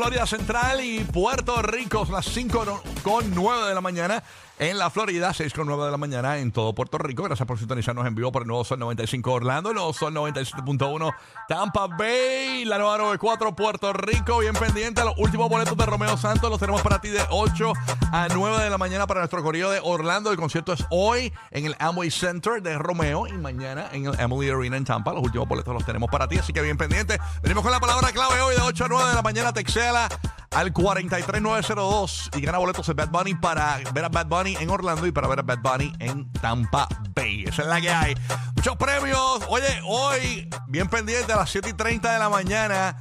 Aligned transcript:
Florida 0.00 0.26
Central 0.26 0.82
y 0.82 1.04
Puerto 1.04 1.60
Rico. 1.60 2.08
Las 2.10 2.24
5 2.24 2.82
con 3.02 3.34
9 3.34 3.68
de 3.68 3.74
la 3.74 3.80
mañana 3.80 4.22
en 4.58 4.76
la 4.76 4.90
Florida, 4.90 5.32
6 5.32 5.54
con 5.54 5.66
9 5.66 5.86
de 5.86 5.90
la 5.90 5.96
mañana 5.96 6.38
en 6.38 6.52
todo 6.52 6.74
Puerto 6.74 6.98
Rico. 6.98 7.22
Gracias 7.22 7.46
por 7.46 7.58
sintonizarnos 7.58 8.06
en 8.06 8.14
vivo 8.14 8.30
por 8.30 8.42
el 8.42 8.48
nuevo 8.48 8.62
Sol 8.62 8.78
95 8.78 9.32
Orlando, 9.32 9.70
el 9.70 9.76
nuevo 9.76 9.92
Sol 9.94 10.14
97.1 10.14 11.14
Tampa 11.48 11.86
Bay, 11.86 12.66
la 12.66 12.76
nueva 12.78 12.98
94 12.98 13.56
Puerto 13.56 13.92
Rico. 13.94 14.38
Bien 14.38 14.54
pendiente, 14.54 15.02
los 15.02 15.14
últimos 15.16 15.48
boletos 15.48 15.76
de 15.76 15.86
Romeo 15.86 16.16
Santos 16.18 16.50
los 16.50 16.60
tenemos 16.60 16.82
para 16.82 17.00
ti 17.00 17.08
de 17.08 17.22
8 17.30 17.72
a 18.12 18.28
9 18.34 18.62
de 18.62 18.70
la 18.70 18.76
mañana 18.76 19.06
para 19.06 19.20
nuestro 19.20 19.42
corrido 19.42 19.70
de 19.70 19.80
Orlando. 19.82 20.30
El 20.30 20.36
concierto 20.36 20.74
es 20.74 20.84
hoy 20.90 21.32
en 21.50 21.64
el 21.64 21.74
Amway 21.78 22.10
Center 22.10 22.62
de 22.62 22.76
Romeo 22.76 23.26
y 23.26 23.32
mañana 23.32 23.88
en 23.92 24.06
el 24.06 24.20
Emily 24.20 24.50
Arena 24.50 24.76
en 24.76 24.84
Tampa. 24.84 25.14
Los 25.14 25.22
últimos 25.22 25.48
boletos 25.48 25.72
los 25.72 25.86
tenemos 25.86 26.10
para 26.10 26.28
ti, 26.28 26.36
así 26.36 26.52
que 26.52 26.60
bien 26.60 26.76
pendiente. 26.76 27.18
Venimos 27.42 27.62
con 27.62 27.72
la 27.72 27.80
palabra 27.80 28.12
clave 28.12 28.40
hoy 28.42 28.56
de 28.56 28.60
8 28.60 28.84
a 28.84 28.88
9 28.88 29.08
de 29.08 29.14
la 29.14 29.22
mañana. 29.22 29.52
Texela 29.54 30.08
al 30.50 30.72
43902 30.72 32.30
y 32.36 32.40
gana 32.40 32.58
boletos 32.58 32.86
de 32.86 32.94
Bad 32.94 33.10
Bunny 33.10 33.34
para 33.34 33.78
ver 33.94 34.04
a 34.04 34.08
Bad 34.08 34.26
Bunny 34.26 34.56
en 34.58 34.68
Orlando 34.68 35.06
y 35.06 35.12
para 35.12 35.28
ver 35.28 35.38
a 35.38 35.42
Bad 35.42 35.60
Bunny 35.60 35.92
en 36.00 36.30
Tampa 36.32 36.88
Bay. 37.14 37.44
Esa 37.44 37.62
es 37.62 37.68
la 37.68 37.80
que 37.80 37.90
hay. 37.90 38.14
Muchos 38.56 38.76
premios. 38.76 39.42
Oye, 39.48 39.80
hoy, 39.84 40.50
bien 40.66 40.88
pendiente 40.88 41.32
a 41.32 41.36
las 41.36 41.50
7 41.50 41.70
y 41.70 41.72
30 41.74 42.12
de 42.12 42.18
la 42.18 42.28
mañana. 42.28 42.98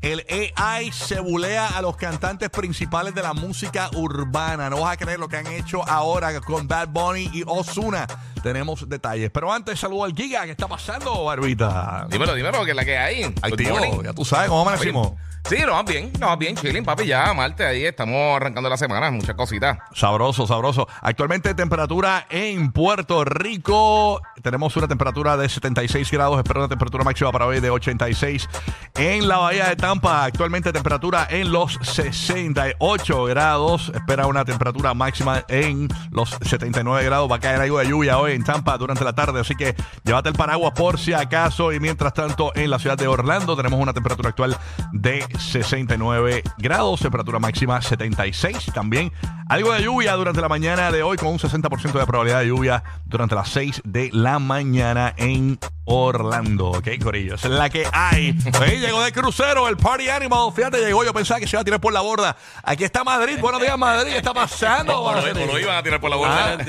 El 0.00 0.24
AI 0.56 0.90
se 0.90 1.20
bulea 1.20 1.68
a 1.68 1.82
los 1.82 1.96
cantantes 1.96 2.48
principales 2.48 3.14
de 3.14 3.22
la 3.22 3.34
música 3.34 3.90
urbana. 3.94 4.70
No 4.70 4.80
vas 4.80 4.94
a 4.94 4.96
creer 4.96 5.18
lo 5.18 5.28
que 5.28 5.36
han 5.36 5.46
hecho 5.48 5.86
ahora 5.86 6.40
con 6.40 6.66
Bad 6.66 6.88
Bunny 6.88 7.30
y 7.32 7.44
Osuna. 7.46 8.06
Tenemos 8.46 8.88
detalles. 8.88 9.28
Pero 9.32 9.52
antes, 9.52 9.76
saludo 9.76 10.04
al 10.04 10.14
Giga. 10.14 10.44
¿Qué 10.44 10.52
está 10.52 10.68
pasando, 10.68 11.24
Barbita? 11.24 12.06
Dímelo, 12.08 12.32
dímelo, 12.32 12.64
que 12.64 12.70
es 12.70 12.76
la 12.76 12.84
que 12.84 12.96
hay. 12.96 13.24
Activo. 13.42 14.04
Ya 14.04 14.12
tú 14.12 14.24
sabes 14.24 14.48
cómo 14.48 14.62
amanecimos. 14.62 15.14
Sí, 15.48 15.58
no, 15.64 15.82
bien, 15.84 16.12
no, 16.18 16.36
bien, 16.36 16.56
chilling, 16.56 16.84
papi, 16.84 17.06
ya, 17.06 17.32
Marte, 17.32 17.64
ahí 17.64 17.84
estamos 17.84 18.34
arrancando 18.34 18.68
la 18.68 18.76
semana, 18.76 19.12
muchas 19.12 19.36
cositas. 19.36 19.78
Sabroso, 19.94 20.44
sabroso. 20.44 20.88
Actualmente 21.02 21.54
temperatura 21.54 22.26
en 22.30 22.72
Puerto 22.72 23.24
Rico. 23.24 24.20
Tenemos 24.42 24.76
una 24.76 24.88
temperatura 24.88 25.36
de 25.36 25.48
76 25.48 26.10
grados. 26.10 26.38
Espero 26.38 26.58
una 26.60 26.68
temperatura 26.68 27.04
máxima 27.04 27.30
para 27.30 27.46
hoy 27.46 27.60
de 27.60 27.70
86. 27.70 28.48
En 28.96 29.28
la 29.28 29.38
bahía 29.38 29.68
de 29.68 29.76
Tampa, 29.76 30.24
actualmente 30.24 30.72
temperatura 30.72 31.28
en 31.30 31.52
los 31.52 31.78
68 31.80 33.24
grados. 33.26 33.92
Espera 33.94 34.26
una 34.26 34.44
temperatura 34.44 34.94
máxima 34.94 35.44
en 35.46 35.86
los 36.10 36.36
79 36.42 37.04
grados. 37.04 37.30
Va 37.30 37.36
a 37.36 37.40
caer 37.40 37.60
algo 37.60 37.78
de 37.78 37.86
lluvia 37.86 38.18
hoy 38.18 38.35
en 38.36 38.44
Tampa 38.44 38.76
durante 38.78 39.04
la 39.04 39.14
tarde. 39.14 39.40
Así 39.40 39.54
que 39.54 39.74
llévate 40.04 40.28
el 40.28 40.34
paraguas 40.34 40.72
por 40.72 40.98
si 40.98 41.12
acaso. 41.12 41.72
Y 41.72 41.80
mientras 41.80 42.14
tanto, 42.14 42.52
en 42.54 42.70
la 42.70 42.78
ciudad 42.78 42.96
de 42.96 43.08
Orlando 43.08 43.56
tenemos 43.56 43.80
una 43.80 43.92
temperatura 43.92 44.30
actual 44.30 44.56
de 44.92 45.24
69 45.38 46.42
grados. 46.58 47.00
Temperatura 47.00 47.38
máxima 47.38 47.80
76. 47.82 48.72
También 48.74 49.12
algo 49.48 49.72
de 49.72 49.82
lluvia 49.82 50.14
durante 50.14 50.40
la 50.40 50.48
mañana 50.48 50.90
de 50.90 51.02
hoy 51.02 51.16
con 51.16 51.28
un 51.28 51.38
60% 51.38 51.92
de 51.92 52.06
probabilidad 52.06 52.40
de 52.40 52.48
lluvia 52.48 52.82
durante 53.04 53.34
las 53.34 53.48
6 53.50 53.82
de 53.84 54.10
la 54.12 54.38
mañana 54.38 55.14
en 55.16 55.58
Orlando. 55.86 56.70
Ok, 56.70 56.88
Corillo. 57.02 57.36
Esa 57.36 57.48
es 57.48 57.54
la 57.54 57.70
que 57.70 57.86
hay. 57.92 58.34
Oye, 58.60 58.78
llegó 58.80 59.02
de 59.02 59.12
crucero 59.12 59.68
el 59.68 59.76
Party 59.76 60.08
Animal. 60.08 60.50
Fíjate, 60.54 60.78
llegó. 60.84 61.04
Yo 61.04 61.14
pensaba 61.14 61.40
que 61.40 61.46
se 61.46 61.54
iba 61.56 61.60
a 61.62 61.64
tirar 61.64 61.80
por 61.80 61.92
la 61.92 62.00
borda. 62.00 62.36
Aquí 62.62 62.84
está 62.84 63.04
Madrid. 63.04 63.38
Buenos 63.40 63.60
días, 63.60 63.78
Madrid. 63.78 64.10
¿Qué 64.12 64.18
está 64.18 64.34
pasando? 64.34 65.00
O 65.00 65.12
lo, 65.14 65.58
iban 65.58 65.76
a 65.76 65.82
tirar 65.82 66.00
por 66.00 66.10
la 66.10 66.16
Ah. 66.16 66.56
bolsa. 66.56 66.64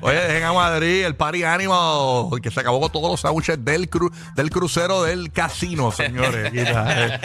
Oye, 0.00 0.20
dejen 0.20 0.44
a 0.44 0.52
Madrid 0.52 1.04
el 1.04 1.16
Party 1.16 1.42
Animal, 1.44 2.40
que 2.42 2.50
se 2.50 2.60
acabó 2.60 2.80
con 2.80 2.92
todos 2.92 3.10
los 3.10 3.20
sándwiches 3.20 3.64
del, 3.64 3.90
cru- 3.90 4.12
del 4.34 4.50
crucero 4.50 5.02
del 5.02 5.32
casino, 5.32 5.90
señores. 5.92 6.52
Eh. 6.54 7.18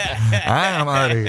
Ah, 0.46 0.82
Madrid. 0.84 1.26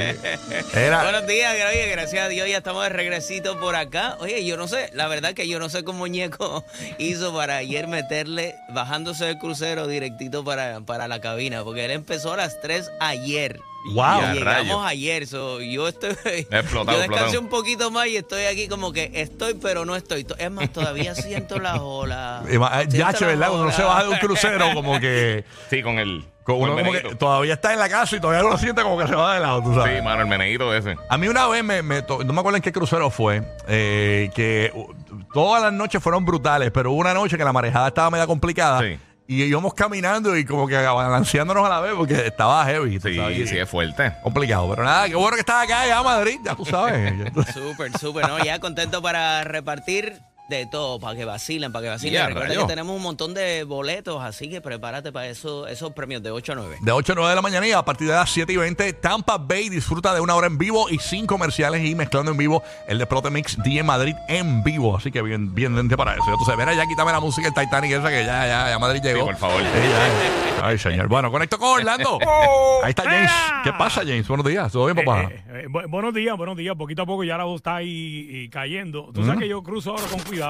Era, 0.74 1.04
Buenos 1.04 1.28
días, 1.28 1.54
oye, 1.70 1.88
gracias 1.92 2.26
a 2.26 2.28
Dios 2.28 2.48
ya 2.50 2.58
estamos 2.58 2.84
de 2.84 2.90
regresito 2.90 3.60
por 3.60 3.76
acá. 3.76 4.16
Oye, 4.20 4.44
yo 4.46 4.58
no 4.58 4.68
sé, 4.68 4.90
la 4.94 5.08
verdad 5.08 5.34
que 5.34 5.48
yo 5.48 5.60
no 5.60 5.70
sé 5.70 5.84
cómo 5.84 6.08
Ñeco 6.08 6.66
hizo 6.98 7.34
para 7.36 7.51
ayer 7.52 7.88
meterle, 7.88 8.56
bajándose 8.70 9.26
del 9.26 9.38
crucero 9.38 9.88
directito 9.88 10.44
para, 10.44 10.82
para 10.82 11.08
la 11.08 11.22
cabina, 11.22 11.64
porque 11.64 11.86
él 11.86 11.92
empezó 11.92 12.34
a 12.34 12.38
las 12.38 12.60
3 12.62 12.90
ayer. 13.00 13.60
Wow. 13.94 14.22
Y 14.34 14.38
llegamos 14.38 14.86
ayer, 14.86 15.26
so, 15.26 15.60
yo 15.60 15.88
estoy. 15.88 16.12
Explotado, 16.52 16.98
yo 16.98 17.02
descansé 17.08 17.38
un 17.40 17.48
poquito 17.48 17.90
más 17.90 18.08
y 18.08 18.18
estoy 18.18 18.44
aquí 18.44 18.68
como 18.68 18.94
que 18.94 19.10
estoy, 19.16 19.56
pero 19.56 19.86
no 19.86 19.96
estoy. 19.96 20.26
Es 20.38 20.52
más, 20.52 20.72
todavía 20.72 21.16
siento 21.16 21.60
la 21.60 21.82
ola. 21.82 22.44
ma- 22.60 22.82
Siento 22.90 23.20
ya, 23.20 23.28
¿verdad? 23.28 23.48
Cuando 23.48 23.64
uno 23.64 23.72
se 23.72 23.82
baja 23.84 24.04
de 24.04 24.10
un 24.10 24.18
crucero, 24.18 24.74
como 24.76 25.00
que, 25.00 25.46
Sí, 25.70 25.82
con 25.82 25.98
el. 25.98 26.24
Uno 26.56 26.76
como 26.78 26.92
que 26.92 27.16
todavía 27.16 27.54
está 27.54 27.74
en 27.74 27.80
la 27.80 27.90
casa 27.90 28.16
y 28.16 28.20
todavía 28.20 28.46
uno 28.46 28.58
siente 28.58 28.82
como 28.84 28.98
que 28.98 29.08
se 29.08 29.16
va 29.16 29.34
de 29.36 29.40
lado, 29.40 29.62
tú 29.64 29.74
sabes. 29.76 29.98
Sí, 29.98 30.02
mano, 30.04 30.22
el 30.22 30.28
meneíto 30.28 30.74
ese. 30.74 30.98
A 31.10 31.18
mí 31.18 31.28
una 31.28 31.48
vez 31.48 31.64
me, 31.64 31.82
me 31.82 32.02
to- 32.02 32.24
no 32.24 32.34
me 32.34 32.40
acuerdo 32.40 32.58
en 32.58 32.64
qué 32.64 32.72
crucero 32.72 33.10
fue, 33.10 33.44
eh, 33.68 34.30
que 34.36 34.72
uh, 34.74 34.86
todas 35.34 35.62
las 35.64 35.74
noches 35.74 36.02
fueron 36.02 36.26
brutales, 36.26 36.72
pero 36.72 36.92
hubo 36.92 37.00
una 37.02 37.14
noche 37.14 37.38
que 37.38 37.44
la 37.44 37.54
marejada 37.54 37.88
estaba 37.90 38.10
media 38.10 38.28
complicada 38.28 38.80
Sí. 38.82 38.98
y 39.28 39.44
íbamos 39.44 39.74
caminando 39.74 40.36
y 40.38 40.44
como 40.46 40.68
que 40.68 40.76
balanceándonos 40.76 41.66
a 41.66 41.70
la 41.70 41.80
vez 41.82 41.94
porque 41.96 42.28
estaba 42.28 42.66
heavy. 42.66 43.00
Sí, 43.00 43.16
sabes, 43.16 43.50
sí, 43.50 43.58
es 43.58 43.70
fuerte. 43.70 44.14
Complicado, 44.24 44.70
pero 44.70 44.84
nada, 44.84 45.08
qué 45.08 45.16
bueno 45.16 45.36
que 45.36 45.42
estás 45.42 45.64
acá 45.66 45.86
ya 45.88 46.02
Madrid, 46.04 46.38
ya 46.44 46.56
tú 46.56 46.66
sabes. 46.66 47.14
Súper, 47.54 47.98
súper, 47.98 48.28
¿no? 48.28 48.44
Ya 48.44 48.60
contento 48.60 49.02
para 49.02 49.44
repartir 49.44 50.20
de 50.58 50.66
todo, 50.68 51.00
para 51.00 51.16
que 51.16 51.26
vacilen, 51.26 51.72
para 51.72 51.84
que 51.84 51.90
vacilen. 51.90 52.14
Ya, 52.14 52.28
Recuerda 52.28 52.56
que 52.56 52.66
tenemos 52.66 52.96
un 52.96 53.02
montón 53.02 53.34
de 53.34 53.64
boletos, 53.64 54.22
así 54.24 54.50
que 54.50 54.62
prepárate 54.62 55.12
para 55.12 55.28
eso, 55.28 55.68
esos 55.68 55.92
premios 55.94 56.22
de 56.24 56.32
8 56.32 56.52
a 56.52 56.56
9. 56.56 56.78
De 56.82 56.92
8 56.92 57.14
a 57.14 57.16
9 57.16 57.30
de 57.30 57.36
la 57.36 57.42
mañana 57.42 57.68
y 57.68 57.72
a 57.72 57.84
partir 57.84 58.08
de 58.08 58.14
las 58.14 58.30
7 58.30 58.52
y 58.54 58.58
20, 58.58 58.94
Tampa 58.94 59.38
Bay 59.38 59.70
disfruta 59.70 60.14
de 60.14 60.22
una 60.22 60.36
hora 60.36 60.48
en 60.48 60.58
vivo 60.58 60.90
y 60.90 61.00
sin 61.00 61.26
comerciales 61.26 61.84
y 61.86 61.96
mezclando 61.96 62.32
en 62.32 62.38
vivo 62.38 62.62
el 62.88 62.98
de 62.98 63.06
Prote 63.06 63.30
Mix 63.30 63.58
DJ 63.64 63.84
Madrid 63.84 64.16
en 64.28 64.64
vivo. 64.64 64.96
Así 64.98 65.12
que 65.12 65.22
bien, 65.22 65.54
bien 65.56 65.76
lente 65.76 65.98
para 65.98 66.14
eso. 66.14 66.24
Ya 66.28 66.38
tú 66.38 66.46
sabes, 66.46 66.60
mira, 66.60 66.74
ya 66.74 66.86
quítame 66.88 67.12
la 67.12 67.20
música 67.20 67.50
del 67.50 67.54
Titanic 67.54 67.92
esa 67.94 68.10
que 68.10 68.26
ya, 68.26 68.46
ya, 68.48 68.70
ya 68.70 68.80
Madrid 68.80 69.02
llegó. 69.02 69.20
Sí, 69.22 69.26
por 69.26 69.38
favor. 69.38 69.62
Sí, 69.62 69.68
ya. 69.90 70.66
Ay, 70.68 70.78
señor. 70.78 71.08
Bueno, 71.08 71.32
conecto 71.32 71.58
con 71.58 71.70
Orlando. 71.70 72.20
Ahí 72.84 72.90
está 72.92 73.04
James. 73.04 73.32
¿Qué 73.64 73.72
pasa, 73.74 74.02
James? 74.02 74.28
Buenos 74.28 74.46
días. 74.46 74.72
¿Todo 74.72 74.86
bien, 74.86 74.98
papá? 75.04 75.24
Eh, 75.24 75.44
eh, 75.48 75.66
bu- 75.68 75.90
buenos 75.90 76.14
días, 76.14 76.38
buenos 76.38 76.56
días. 76.58 76.76
Poquito 76.76 77.02
a 77.04 77.06
poco 77.06 77.24
ya 77.24 77.38
la 77.38 77.46
voz 77.46 77.58
está 77.58 77.78
ahí 77.78 78.28
y 78.30 78.50
cayendo. 78.50 79.10
Tú 79.14 79.24
sabes 79.26 79.40
que 79.40 79.48
yo 79.48 79.64
cruzo 79.64 79.92
ahora 79.92 80.04
con 80.12 80.20
cuidado. 80.20 80.41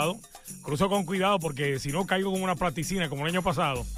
Cruzo 0.63 0.89
con 0.89 1.05
cuidado 1.05 1.39
porque 1.39 1.79
si 1.79 1.89
no 1.91 2.05
caigo 2.05 2.31
como 2.31 2.43
una 2.43 2.55
plasticina 2.55 3.07
como 3.09 3.23
el 3.25 3.31
año 3.31 3.41
pasado. 3.41 3.85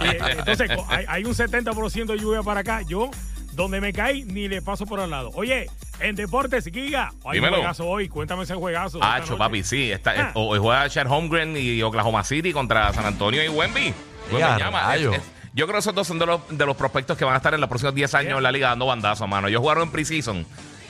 Eh, 0.00 0.18
Entonces, 0.38 0.70
co- 0.76 0.86
hay, 0.88 1.04
hay 1.08 1.24
un 1.24 1.34
70% 1.34 2.06
de 2.06 2.18
lluvia 2.18 2.42
para 2.42 2.60
acá. 2.60 2.82
Yo, 2.82 3.10
donde 3.52 3.80
me 3.80 3.92
caí, 3.92 4.24
ni 4.24 4.48
le 4.48 4.62
paso 4.62 4.86
por 4.86 5.00
al 5.00 5.10
lado. 5.10 5.30
Oye, 5.34 5.68
en 6.00 6.14
deportes, 6.16 6.64
Giga, 6.72 7.12
hay 7.24 7.38
un 7.40 7.48
juegazo 7.48 7.86
hoy. 7.86 8.08
Cuéntame 8.08 8.42
ese 8.44 8.54
juegazo. 8.54 9.02
Hacho, 9.02 9.32
noche. 9.32 9.38
papi, 9.38 9.62
sí. 9.62 9.90
Está, 9.92 10.12
Ah. 10.16 10.30
Hoy 10.34 10.58
juega 10.58 10.88
Chad 10.88 11.10
Holmgren 11.10 11.56
y 11.56 11.82
Oklahoma 11.82 12.22
City 12.24 12.52
contra 12.52 12.92
San 12.92 13.06
Antonio 13.06 13.42
y 13.44 13.48
Wemby. 13.48 13.94
Ya, 14.38 14.48
Wemby 14.48 14.60
llama. 14.62 14.80
Es- 14.80 14.86
rayo. 14.86 15.12
es- 15.12 15.22
yo 15.54 15.64
creo 15.66 15.74
que 15.76 15.80
esos 15.80 15.94
dos 15.94 16.06
son 16.06 16.18
de 16.18 16.26
los, 16.26 16.40
de 16.50 16.66
los 16.66 16.76
prospectos 16.76 17.16
que 17.16 17.24
van 17.24 17.32
a 17.34 17.38
estar 17.38 17.54
en 17.54 17.60
los 17.60 17.68
próximos 17.68 17.94
10 17.94 18.14
años 18.14 18.36
en 18.36 18.42
la 18.42 18.52
liga 18.52 18.68
dando 18.68 18.84
bandazos, 18.86 19.26
mano. 19.26 19.48
Ellos 19.48 19.60
jugaron 19.62 19.84
en 19.84 19.90
preseason. 19.90 20.46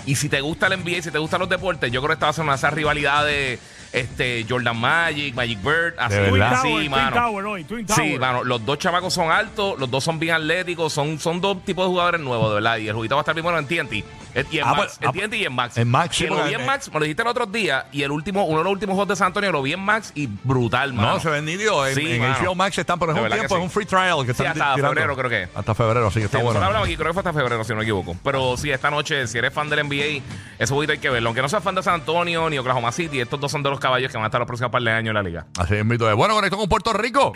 Y 0.07 0.17
si 0.17 0.29
te 0.29 0.41
gusta 0.41 0.67
el 0.67 0.73
NBA, 0.83 1.03
si 1.03 1.11
te 1.13 1.19
gustan 1.19 1.41
los 1.41 1.49
deportes, 1.49 1.91
yo 1.93 2.01
creo 2.01 2.09
que 2.09 2.15
esta 2.15 2.27
va 2.27 2.31
a 2.31 2.33
ser 2.33 2.43
una 2.45 2.53
de 2.53 2.59
esas 2.59 2.73
rivalidades 2.73 3.61
este, 3.97 4.45
Jordan 4.49 4.77
Magic, 4.79 5.35
Magic 5.35 5.63
Bird, 5.63 5.95
así, 5.99 6.15
Twin. 6.17 6.29
Tower, 6.31 6.43
así, 6.43 6.69
Twin 6.75 6.91
mano. 6.91 7.17
Tower 7.17 7.45
hoy, 7.47 7.65
Twin 7.65 7.87
Tower. 7.87 8.03
Sí, 8.03 8.19
mano, 8.19 8.45
los 8.45 8.65
dos 8.65 8.79
chamacos 8.79 9.15
son 9.15 9.31
altos, 9.31 9.79
los 9.79 9.91
dos 9.91 10.05
son 10.05 10.19
bien 10.19 10.35
atléticos, 10.35 10.93
son, 10.93 11.19
son 11.19 11.41
dos 11.41 11.65
tipos 11.65 11.85
de 11.85 11.89
jugadores 11.89 12.21
nuevos, 12.21 12.49
de 12.51 12.55
verdad. 12.57 12.77
Y 12.79 12.89
el 12.89 12.95
juguito 12.95 13.15
va 13.17 13.21
a 13.21 13.23
estar 13.23 13.35
primero 13.35 13.59
en 13.59 13.67
TNT. 13.67 14.05
eh, 14.35 14.45
Y 14.51 14.59
en 14.59 14.65
Ah, 14.67 14.75
Max, 14.75 14.99
pues, 14.99 14.99
en 15.01 15.09
ah, 15.09 15.13
TNT 15.29 15.35
y 15.39 15.45
en 15.47 15.53
Max. 15.55 15.77
en 15.79 15.89
Max, 15.89 16.17
sí, 16.17 16.25
Que 16.25 16.31
lo 16.31 16.45
vi 16.45 16.55
en 16.55 16.67
Max, 16.67 16.89
me 16.93 16.99
lo 17.01 17.05
dijiste 17.05 17.23
el 17.23 17.29
otro 17.29 17.47
día, 17.47 17.87
y 17.91 18.03
el 18.03 18.11
último, 18.11 18.45
uno 18.45 18.59
de 18.59 18.65
los 18.65 18.73
últimos 18.75 18.95
juegos 18.95 19.09
de 19.09 19.17
San 19.17 19.29
Antonio 19.29 19.51
lo 19.53 19.63
vi 19.63 19.73
en 19.73 19.81
Max 19.81 20.13
y 20.15 20.27
brutal, 20.27 20.93
mano. 20.93 21.15
No, 21.15 21.21
se 21.21 21.31
ven 21.31 21.45
nítidos. 21.45 21.89
En, 21.89 21.95
Sí, 21.95 22.13
en. 22.13 22.23
HBO 22.23 22.55
Max 22.55 22.77
están, 22.79 22.99
un 23.01 23.07
verdad 23.07 23.29
tiempo, 23.39 23.55
que 23.55 23.55
es 23.55 23.65
un 23.65 23.69
sí. 23.71 23.75
free 23.75 23.87
trial 23.87 24.19
que 24.27 24.35
Sí, 24.35 24.43
están 24.43 24.49
hasta 24.49 24.75
tirando. 24.75 24.89
febrero 24.95 25.17
creo 25.17 25.31
que. 25.31 25.49
Hasta 25.55 25.75
febrero, 25.75 26.07
así 26.09 26.19
que 26.21 26.27
está 26.27 26.39
Sí, 26.39 26.45
bueno. 26.45 26.61
hablamos 26.63 26.87
aquí, 26.87 26.97
creo 26.97 27.09
que 27.09 27.13
fue 27.15 27.21
hasta 27.21 27.33
febrero, 27.33 27.65
si 27.65 27.71
no 27.71 27.77
me 27.77 27.83
equivoco. 27.85 28.15
Pero 28.23 28.57
sí, 28.59 28.71
esta 28.71 28.91
noche, 28.91 29.27
si 29.27 29.39
eres 29.39 29.55
fan 29.55 29.71
del 29.71 29.87
NBA, 29.87 30.23
ese 30.59 30.73
juguito 30.75 30.93
hay 30.93 30.99
que 30.99 31.09
verlo. 31.09 31.29
Aunque 31.31 31.41
no 31.43 31.49
seas 31.49 31.63
fan 31.63 31.75
de 31.75 31.83
San 31.83 31.95
Antonio 31.95 32.51
ni 32.51 32.59
Oklahoma 32.59 32.93
City, 32.93 33.21
estos 33.21 33.41
dos 33.41 33.51
son 33.51 33.63
de 33.63 33.71
los 33.71 33.81
caballos 33.87 34.11
que 34.11 34.17
van 34.17 34.25
a 34.25 34.27
estar 34.27 34.41
los 34.41 34.47
próximos 34.47 34.73
par 34.73 34.83
de 34.83 34.91
años 34.91 35.11
en 35.11 35.15
la 35.15 35.23
liga. 35.23 35.47
Así 35.59 35.75
es, 35.75 35.85
mito. 35.85 36.15
Bueno, 36.17 36.35
conecto 36.35 36.57
con 36.57 36.69
Puerto 36.69 36.93
Rico. 36.93 37.33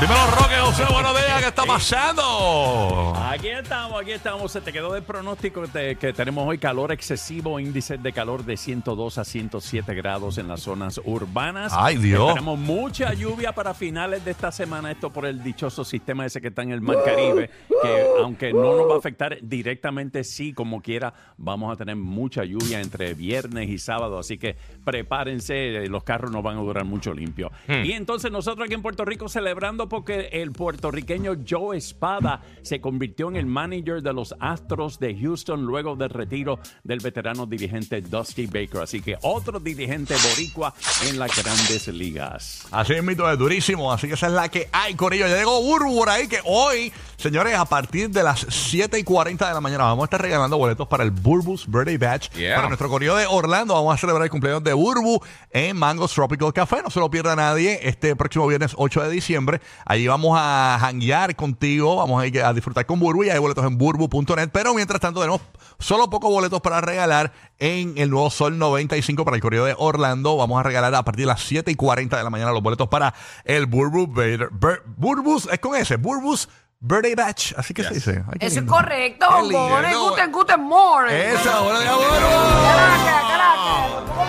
Dímelo, 0.00 0.26
Roque 0.30 0.54
José, 0.62 0.84
buenos 0.90 1.12
días, 1.14 1.42
¿qué 1.42 1.48
está 1.48 1.64
pasando? 1.66 3.12
Aquí 3.22 3.48
estamos, 3.48 4.00
aquí 4.00 4.12
estamos. 4.12 4.50
Se 4.50 4.62
te 4.62 4.72
quedó 4.72 4.96
el 4.96 5.02
pronóstico 5.02 5.66
de- 5.66 5.96
que 5.96 6.14
tenemos 6.14 6.48
hoy 6.48 6.56
calor 6.56 6.90
excesivo, 6.90 7.60
índice 7.60 7.98
de 7.98 8.10
calor 8.14 8.44
de 8.46 8.56
102 8.56 9.18
a 9.18 9.24
107 9.26 9.94
grados 9.94 10.38
en 10.38 10.48
las 10.48 10.60
zonas 10.62 10.98
urbanas. 11.04 11.74
Ay, 11.76 11.98
Dios. 11.98 12.28
Tenemos 12.32 12.58
mucha 12.58 13.12
lluvia 13.12 13.52
para 13.52 13.74
finales 13.74 14.24
de 14.24 14.30
esta 14.30 14.50
semana, 14.50 14.90
esto 14.90 15.10
por 15.12 15.26
el 15.26 15.42
dichoso 15.42 15.84
sistema 15.84 16.24
ese 16.24 16.40
que 16.40 16.48
está 16.48 16.62
en 16.62 16.72
el 16.72 16.80
Mar 16.80 16.96
Caribe, 17.04 17.50
que 17.68 18.06
aunque 18.22 18.54
no 18.54 18.74
nos 18.76 18.88
va 18.90 18.94
a 18.94 18.98
afectar 18.98 19.36
directamente, 19.42 20.24
sí, 20.24 20.54
como 20.54 20.80
quiera, 20.80 21.12
vamos 21.36 21.70
a 21.74 21.76
tener 21.76 21.96
mucha 21.96 22.42
lluvia 22.44 22.80
entre 22.80 23.12
viernes 23.12 23.68
y 23.68 23.76
sábado, 23.78 24.18
así 24.18 24.38
que 24.38 24.56
prepárense, 24.82 25.86
los 25.88 26.04
carros 26.04 26.30
no 26.30 26.40
van 26.40 26.56
a 26.56 26.60
durar 26.60 26.86
mucho 26.86 27.12
limpio. 27.12 27.52
Y 27.68 27.92
entonces 27.92 28.32
nosotros 28.32 28.64
aquí 28.64 28.72
en 28.72 28.80
Puerto 28.82 29.04
Rico 29.04 29.28
celebrando 29.28 29.89
porque 29.90 30.30
el 30.32 30.52
puertorriqueño 30.52 31.32
Joe 31.46 31.76
Espada 31.76 32.40
se 32.62 32.80
convirtió 32.80 33.28
en 33.28 33.36
el 33.36 33.46
manager 33.46 34.00
de 34.00 34.12
los 34.12 34.34
Astros 34.40 34.98
de 35.00 35.18
Houston 35.20 35.66
luego 35.66 35.96
del 35.96 36.10
retiro 36.10 36.60
del 36.84 37.00
veterano 37.00 37.44
dirigente 37.44 38.00
Dusty 38.00 38.46
Baker. 38.46 38.82
Así 38.82 39.02
que 39.02 39.18
otro 39.22 39.58
dirigente 39.58 40.14
boricua 40.14 40.72
en 41.08 41.18
las 41.18 41.36
grandes 41.36 41.88
ligas. 41.88 42.66
Así 42.70 42.94
es, 42.94 43.02
mito, 43.02 43.30
es 43.30 43.36
durísimo. 43.36 43.92
Así 43.92 44.06
que 44.06 44.14
esa 44.14 44.28
es 44.28 44.32
la 44.32 44.48
que 44.48 44.68
hay, 44.72 44.94
Corillo. 44.94 45.26
Ya 45.26 45.36
llegó 45.36 45.60
Burbu 45.60 45.98
por 45.98 46.08
ahí, 46.08 46.28
que 46.28 46.38
hoy, 46.44 46.92
señores, 47.16 47.56
a 47.56 47.64
partir 47.64 48.10
de 48.10 48.22
las 48.22 48.46
7 48.48 48.96
y 48.96 49.02
40 49.02 49.48
de 49.48 49.54
la 49.54 49.60
mañana, 49.60 49.84
vamos 49.84 50.04
a 50.04 50.06
estar 50.06 50.22
regalando 50.22 50.56
boletos 50.56 50.86
para 50.86 51.02
el 51.02 51.10
Burbus 51.10 51.66
Birthday 51.66 51.96
Batch. 51.96 52.30
Yeah. 52.34 52.54
Para 52.54 52.68
nuestro 52.68 52.88
Corillo 52.88 53.16
de 53.16 53.26
Orlando, 53.26 53.74
vamos 53.74 53.92
a 53.92 53.98
celebrar 53.98 54.22
el 54.22 54.30
cumpleaños 54.30 54.62
de 54.62 54.72
Burbu 54.72 55.20
en 55.50 55.76
Mangos 55.76 56.14
Tropical 56.14 56.52
Café. 56.52 56.80
No 56.84 56.90
se 56.90 57.00
lo 57.00 57.10
pierda 57.10 57.34
nadie. 57.34 57.80
Este 57.82 58.14
próximo 58.14 58.46
viernes 58.46 58.72
8 58.76 59.02
de 59.02 59.10
diciembre. 59.10 59.60
Allí 59.86 60.06
vamos 60.06 60.36
a 60.40 60.78
janguear 60.80 61.34
contigo. 61.36 61.96
Vamos 61.96 62.22
a 62.22 62.26
ir 62.26 62.42
a 62.42 62.52
disfrutar 62.52 62.86
con 62.86 63.00
Burbu. 63.00 63.24
Y 63.24 63.30
hay 63.30 63.38
boletos 63.38 63.64
en 63.64 63.76
burbu.net. 63.78 64.50
Pero 64.52 64.74
mientras 64.74 65.00
tanto, 65.00 65.20
tenemos 65.20 65.40
solo 65.78 66.08
pocos 66.10 66.30
boletos 66.30 66.60
para 66.60 66.80
regalar 66.80 67.32
en 67.58 67.94
el 67.96 68.10
nuevo 68.10 68.30
Sol 68.30 68.58
95 68.58 69.24
para 69.24 69.36
el 69.36 69.42
Corillo 69.42 69.64
de 69.64 69.74
Orlando. 69.78 70.36
Vamos 70.36 70.60
a 70.60 70.62
regalar 70.62 70.94
a 70.94 71.02
partir 71.04 71.22
de 71.24 71.28
las 71.32 71.42
7 71.42 71.70
y 71.70 71.74
40 71.74 72.16
de 72.16 72.24
la 72.24 72.30
mañana 72.30 72.52
los 72.52 72.62
boletos 72.62 72.88
para 72.88 73.14
el 73.44 73.66
Burbu 73.66 74.06
Bader. 74.06 74.50
Bur- 74.50 74.82
Burbus, 74.96 75.48
es 75.50 75.58
con 75.58 75.74
ese, 75.76 75.96
Burbus 75.96 76.48
Birthday 76.82 77.14
Batch. 77.14 77.52
Así 77.58 77.74
que 77.74 77.82
se 77.84 77.92
dice. 77.94 78.22
Ay, 78.26 78.38
Eso 78.40 78.60
es 78.60 78.66
correcto. 78.66 79.26
Guten, 79.42 80.32
guten 80.32 80.60
morning. 80.62 81.12
Esa, 81.14 81.60
hola 81.60 81.78
de 81.80 81.84
Caracas, 81.86 82.08
Burbu. 82.08 83.28
Caracas. 83.28 84.19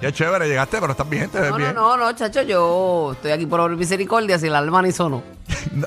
Qué 0.00 0.12
chévere, 0.12 0.46
llegaste, 0.48 0.78
pero 0.80 0.92
estás 0.92 1.08
bien, 1.08 1.28
te 1.28 1.40
ves 1.40 1.50
No, 1.50 1.56
bien. 1.56 1.74
no, 1.74 1.96
no, 1.96 2.04
no, 2.06 2.12
chacho, 2.12 2.42
yo 2.42 3.12
estoy 3.12 3.32
aquí 3.32 3.46
por 3.46 3.68
misericordia 3.76 4.38
si 4.38 4.46
el 4.46 4.54
alma 4.54 4.80
ni 4.82 4.92
sonó. 4.92 5.22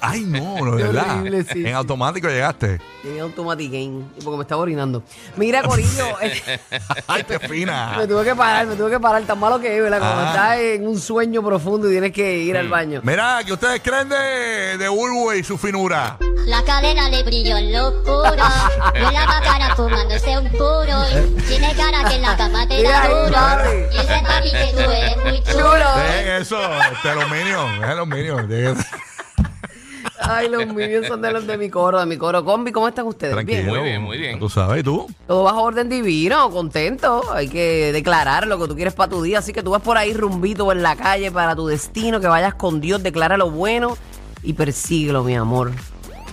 Ay, 0.02 0.22
no, 0.22 0.58
no, 0.64 0.76
de 0.76 0.84
verdad. 0.92 1.18
horrible, 1.20 1.44
sí, 1.44 1.60
en 1.60 1.66
sí. 1.68 1.72
automático 1.72 2.28
llegaste. 2.30 2.80
Llegué 3.04 3.20
automatic 3.22 3.72
game 3.72 4.04
porque 4.24 4.38
me 4.38 4.44
estaba 4.44 4.62
orinando. 4.62 5.04
Mira, 5.38 5.64
Corillo, 5.64 6.06
eh, 6.22 6.60
Ay, 7.08 7.24
qué 7.24 7.40
fina. 7.40 7.96
me 7.98 8.08
tuve 8.08 8.24
que 8.24 8.36
parar, 8.36 8.68
me 8.68 8.76
tuve 8.76 8.92
que 8.92 9.00
parar. 9.00 9.22
Tan 9.24 9.40
malo 9.40 9.60
que 9.60 9.76
es, 9.76 9.82
¿verdad? 9.84 10.00
Cuando 10.00 10.22
Ah. 10.22 10.30
estás 10.32 10.58
en 10.60 10.88
un 10.88 11.00
sueño 11.00 11.44
profundo 11.44 11.88
y 11.90 11.92
tienes 11.92 12.12
que 12.12 12.38
ir 12.40 12.56
al 12.58 12.70
baño. 12.70 13.02
Mira, 13.04 13.40
¿qué 13.46 13.54
ustedes 13.54 13.82
creen 13.82 14.10
de, 14.10 14.78
de 14.78 15.38
y 15.38 15.44
su 15.44 15.58
finura? 15.58 16.18
La 16.46 16.64
cadena 16.64 17.10
le 17.10 17.24
brilló 17.24 17.58
en 17.58 17.72
locura. 17.74 18.32
Con 18.92 19.14
la 19.14 19.26
bacana 19.26 19.76
fumándose 19.76 20.38
un 20.38 20.50
puro. 20.50 21.04
Y 21.38 21.42
tiene 21.44 21.74
cara 21.76 22.04
que 22.08 22.16
en 22.16 22.22
la 22.22 22.36
cama 22.38 22.68
te 22.68 22.78
Mira 22.78 22.90
da 22.90 23.02
ahí, 23.04 23.10
duro. 23.10 23.34
papi. 23.34 23.70
Y 23.92 23.98
ese 23.98 24.24
papi 24.26 24.52
que 24.52 24.74
tú 24.84 24.92
eres 24.92 25.18
muy 25.18 25.44
chulo. 25.44 25.72
Chulo. 25.72 25.96
Dejen 25.96 26.42
eso, 26.42 26.60
este, 26.92 27.16
los 27.16 27.30
minions, 27.32 27.80
dejen 27.82 27.98
los 27.98 28.08
minions. 28.08 28.50
dejen- 28.50 28.86
Ay, 30.36 30.50
los 30.50 30.68
míos 30.68 31.06
son 31.08 31.22
de 31.22 31.32
los 31.32 31.46
de 31.46 31.58
mi 31.58 31.70
coro, 31.70 32.00
de 32.00 32.06
mi 32.06 32.18
coro. 32.18 32.44
Combi, 32.44 32.72
¿cómo 32.72 32.88
están 32.88 33.06
ustedes? 33.08 33.34
Tranquilo. 33.34 33.58
Bien. 33.62 33.70
Muy 33.70 33.80
bien, 33.82 34.02
muy 34.02 34.18
bien. 34.18 34.40
Tú 34.40 34.50
sabes, 34.50 34.82
¿y 34.82 34.84
tú? 34.84 35.08
Todo 35.28 35.44
bajo 35.44 35.62
orden 35.64 35.90
divino, 35.90 36.50
contento. 36.52 37.24
Hay 37.34 37.48
que 37.48 37.92
declarar 37.92 38.48
lo 38.48 38.60
que 38.60 38.68
tú 38.68 38.76
quieres 38.76 38.94
para 38.94 39.10
tu 39.10 39.22
día. 39.22 39.40
Así 39.40 39.54
que 39.54 39.64
tú 39.64 39.72
vas 39.72 39.82
por 39.82 39.98
ahí 39.98 40.14
rumbito 40.14 40.72
en 40.72 40.82
la 40.82 40.96
calle 40.96 41.32
para 41.32 41.56
tu 41.56 41.68
destino, 41.68 42.20
que 42.20 42.28
vayas 42.28 42.56
con 42.56 42.82
Dios, 42.82 43.02
declara 43.04 43.38
lo 43.38 43.52
bueno 43.52 43.98
y 44.44 44.54
persíguelo, 44.54 45.24
mi 45.24 45.36
amor. 45.36 45.72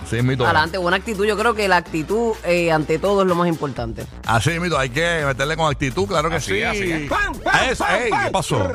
Sí, 0.09 0.23
mito. 0.23 0.43
Adelante, 0.43 0.79
buena 0.79 0.97
actitud. 0.97 1.23
Yo 1.23 1.37
creo 1.37 1.53
que 1.53 1.67
la 1.67 1.77
actitud 1.77 2.33
eh, 2.43 2.71
ante 2.71 2.97
todo 2.97 3.21
es 3.21 3.27
lo 3.27 3.35
más 3.35 3.47
importante. 3.47 4.07
Así, 4.25 4.59
mito, 4.59 4.75
hay 4.75 4.89
que 4.89 5.21
meterle 5.23 5.55
con 5.55 5.71
actitud, 5.71 6.07
claro 6.07 6.29
que 6.29 6.37
Así 6.37 6.53
sí. 6.53 6.57
es, 6.61 6.67
así 6.67 6.91
es. 6.91 7.11
A 7.45 7.69
eso, 7.69 7.85
ey, 7.87 8.09
¿Qué 8.09 8.31
pasó? 8.31 8.71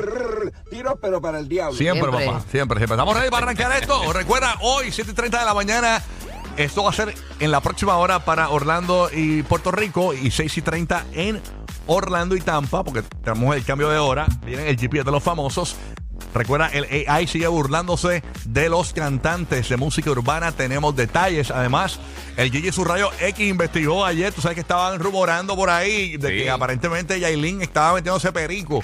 Pero 1.00 1.20
para 1.20 1.38
el 1.38 1.48
diablo. 1.48 1.76
Siempre, 1.76 2.02
Siempre. 2.10 2.26
papá, 2.26 2.44
siempre, 2.50 2.78
siempre. 2.78 2.94
Estamos 2.96 3.16
ready 3.16 3.30
para 3.30 3.44
arrancar 3.46 3.72
esto. 3.80 4.12
Recuerda, 4.12 4.56
hoy, 4.60 4.90
7 4.90 5.10
y 5.12 5.14
30 5.14 5.38
de 5.38 5.44
la 5.44 5.54
mañana. 5.54 6.02
Esto 6.56 6.84
va 6.84 6.90
a 6.90 6.92
ser 6.92 7.14
en 7.40 7.50
la 7.50 7.60
próxima 7.60 7.96
hora 7.96 8.24
para 8.24 8.48
Orlando 8.48 9.08
y 9.12 9.42
Puerto 9.42 9.70
Rico 9.72 10.14
y 10.14 10.30
6 10.30 10.58
y 10.58 10.62
30 10.62 11.06
en 11.12 11.40
Orlando 11.86 12.36
y 12.36 12.40
Tampa, 12.40 12.84
porque 12.84 13.02
tenemos 13.22 13.54
el 13.56 13.64
cambio 13.64 13.88
de 13.88 13.98
hora. 13.98 14.26
Viene 14.44 14.68
el 14.68 14.76
GPS 14.78 15.04
de 15.04 15.10
los 15.12 15.22
famosos. 15.22 15.76
Recuerda, 16.32 16.68
el 16.68 17.06
AI 17.08 17.26
sigue 17.28 17.46
burlándose 17.46 18.22
de 18.44 18.68
los 18.68 18.92
cantantes 18.92 19.68
de 19.68 19.76
música 19.76 20.10
urbana. 20.10 20.50
Tenemos 20.52 20.94
detalles. 20.96 21.50
Además, 21.52 22.00
el 22.36 22.50
Gigi 22.50 22.72
Surrayo 22.72 23.10
X 23.20 23.46
investigó 23.48 24.04
ayer. 24.04 24.32
Tú 24.32 24.40
sabes 24.40 24.54
que 24.56 24.60
estaban 24.62 24.98
rumorando 24.98 25.54
por 25.54 25.70
ahí 25.70 26.16
de 26.16 26.28
Sí. 26.28 26.34
que 26.44 26.50
aparentemente 26.50 27.20
Yailin 27.20 27.62
estaba 27.62 27.94
metiéndose 27.94 28.32
perico. 28.32 28.82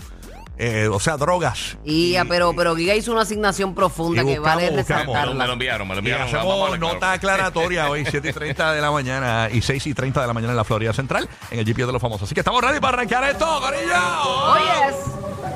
Eh, 0.63 0.89
o 0.89 1.01
sea, 1.01 1.17
drogas. 1.17 1.79
Y, 1.87 2.17
ah, 2.17 2.27
pero, 2.29 2.55
pero 2.55 2.77
Giga 2.77 2.95
hizo 2.95 3.13
una 3.13 3.23
asignación 3.23 3.75
profunda 3.75 4.23
y 4.23 4.27
que 4.27 4.39
buscamos, 4.39 4.63
vale 4.63 4.77
buscamos. 4.77 5.07
Me 5.07 5.13
lo, 5.13 5.19
resaltarla. 5.21 5.53
enviaron, 5.55 5.89
me 5.89 5.95
lo 5.95 5.99
Y 5.99 5.99
enviaron. 6.01 6.27
Vamos 6.27 6.35
a 6.35 6.39
hacemos 6.39 6.65
hablar 6.65 6.79
claro. 6.79 6.95
nota 6.95 7.13
aclaratoria 7.13 7.89
hoy, 7.89 8.05
7 8.05 8.29
y 8.29 8.33
30 8.35 8.73
de 8.75 8.81
la 8.83 8.91
mañana 8.91 9.49
y 9.51 9.63
6 9.63 9.87
y 9.87 9.95
30 9.95 10.21
de 10.21 10.27
la 10.27 10.35
mañana 10.35 10.53
en 10.53 10.59
la 10.59 10.65
Florida 10.65 10.93
Central, 10.93 11.27
en 11.51 11.61
el 11.61 11.65
GPS 11.65 11.87
de 11.87 11.93
los 11.95 12.03
famosos. 12.03 12.25
Así 12.25 12.35
que 12.35 12.43
estamos 12.43 12.61
ready 12.63 12.79
para 12.79 12.99
arrancar 12.99 13.25
esto, 13.25 13.47
Corillo. 13.59 13.95
Oh, 14.23 14.57
yes. 14.59 14.97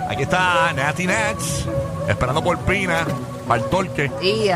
Aquí 0.08 0.22
está 0.22 0.72
Natty 0.72 1.06
Nats, 1.06 1.66
esperando 2.08 2.42
por 2.42 2.58
Pina, 2.60 3.06
para 3.46 3.62
el 3.62 3.68
torque. 3.68 4.10
Y 4.22 4.48